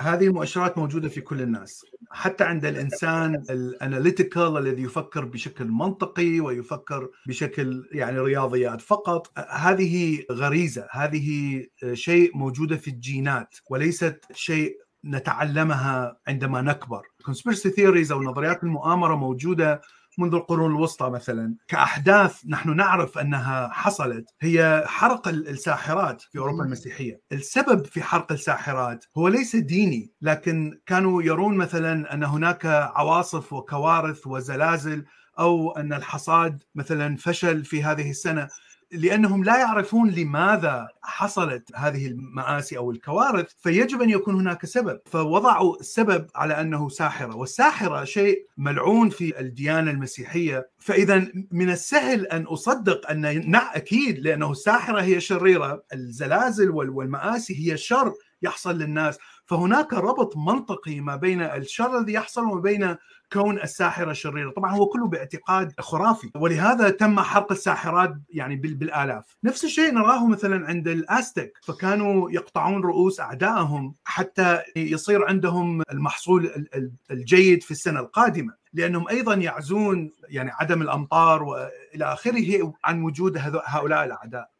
هذه 0.00 0.26
المؤشرات 0.26 0.78
موجودة 0.78 1.08
في 1.08 1.20
كل 1.20 1.42
الناس. 1.42 1.84
حتى 2.10 2.44
عند 2.44 2.64
الإنسان 2.64 3.44
الاناليتيكال 3.50 4.56
الذي 4.56 4.82
يفكر 4.82 5.24
بشكل 5.24 5.64
منطقي 5.64 6.40
ويفكر 6.40 7.08
بشكل 7.26 7.88
يعني 7.92 8.18
رياضيات 8.18 8.80
فقط 8.80 9.38
هذه 9.50 10.24
غريزة. 10.32 10.86
هذه 10.90 11.60
شيء 11.92 12.36
موجودة 12.36 12.76
في 12.76 12.88
الجينات 12.88 13.54
وليست 13.70 14.24
شيء 14.32 14.76
نتعلمها 15.04 16.18
عندما 16.28 16.62
نكبر. 16.62 17.02
Conspiracy 17.30 17.70
theories 17.70 18.10
أو 18.12 18.22
نظريات 18.22 18.64
المؤامرة 18.64 19.14
موجودة 19.14 19.80
منذ 20.18 20.34
القرون 20.34 20.70
الوسطى 20.70 21.10
مثلا 21.10 21.54
كأحداث 21.68 22.46
نحن 22.48 22.76
نعرف 22.76 23.18
أنها 23.18 23.68
حصلت 23.72 24.30
هي 24.40 24.84
حرق 24.86 25.28
الساحرات 25.28 26.22
في 26.22 26.38
أوروبا 26.38 26.64
المسيحية، 26.64 27.20
السبب 27.32 27.86
في 27.86 28.02
حرق 28.02 28.32
الساحرات 28.32 29.04
هو 29.18 29.28
ليس 29.28 29.56
ديني 29.56 30.12
لكن 30.22 30.80
كانوا 30.86 31.22
يرون 31.22 31.56
مثلا 31.56 32.14
أن 32.14 32.24
هناك 32.24 32.66
عواصف 32.66 33.52
وكوارث 33.52 34.26
وزلازل 34.26 35.04
أو 35.38 35.70
أن 35.70 35.92
الحصاد 35.92 36.62
مثلا 36.74 37.16
فشل 37.16 37.64
في 37.64 37.82
هذه 37.82 38.10
السنة. 38.10 38.48
لأنهم 38.94 39.44
لا 39.44 39.58
يعرفون 39.58 40.10
لماذا 40.10 40.88
حصلت 41.02 41.70
هذه 41.74 42.06
المآسي 42.06 42.76
أو 42.76 42.90
الكوارث 42.90 43.46
فيجب 43.62 44.02
أن 44.02 44.10
يكون 44.10 44.34
هناك 44.34 44.66
سبب. 44.66 45.00
فوضعوا 45.06 45.76
السبب 45.80 46.26
على 46.34 46.60
أنه 46.60 46.88
ساحرة 46.88 47.36
والساحرة 47.36 48.04
شيء 48.04 48.46
ملعون 48.56 49.10
في 49.10 49.40
الديانة 49.40 49.90
المسيحية. 49.90 50.68
فإذا 50.78 51.26
من 51.50 51.70
السهل 51.70 52.26
أن 52.26 52.42
أصدق 52.42 53.10
أن 53.10 53.50
نعم 53.50 53.70
أكيد 53.74 54.18
لأنه 54.18 54.50
الساحرة 54.50 55.02
هي 55.02 55.20
شريرة 55.20 55.82
الزلازل 55.92 56.70
والمآسي 56.70 57.72
هي 57.72 57.76
شر 57.76 58.12
يحصل 58.42 58.78
للناس. 58.78 59.18
فهناك 59.46 59.92
ربط 59.92 60.36
منطقي 60.36 61.00
ما 61.00 61.16
بين 61.16 61.42
الشر 61.42 61.98
الذي 61.98 62.12
يحصل 62.12 62.44
وما 62.44 62.60
بين 62.60 62.96
كون 63.32 63.58
الساحرة 63.58 64.12
شريرة، 64.12 64.50
طبعا 64.50 64.72
هو 64.72 64.86
كله 64.86 65.08
باعتقاد 65.08 65.72
خرافي 65.80 66.30
ولهذا 66.36 66.90
تم 66.90 67.20
حرق 67.20 67.52
الساحرات 67.52 68.14
يعني 68.28 68.56
بالآلاف، 68.56 69.36
نفس 69.44 69.64
الشيء 69.64 69.94
نراه 69.94 70.26
مثلا 70.26 70.66
عند 70.66 70.88
الاستك 70.88 71.58
فكانوا 71.62 72.30
يقطعون 72.30 72.82
رؤوس 72.82 73.20
أعدائهم 73.20 73.94
حتى 74.04 74.62
يصير 74.76 75.24
عندهم 75.24 75.82
المحصول 75.92 76.66
الجيد 77.10 77.62
في 77.62 77.70
السنة 77.70 78.00
القادمة، 78.00 78.54
لأنهم 78.72 79.08
أيضا 79.08 79.34
يعزون 79.34 80.12
يعني 80.28 80.50
عدم 80.60 80.82
الأمطار 80.82 81.42
والى 81.42 82.04
آخره 82.12 82.72
عن 82.84 83.02
وجود 83.02 83.38
هؤلاء 83.64 84.04
الأعداء. 84.04 84.53